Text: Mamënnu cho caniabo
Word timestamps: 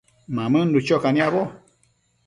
Mamënnu 0.37 0.81
cho 0.87 0.99
caniabo 1.05 1.47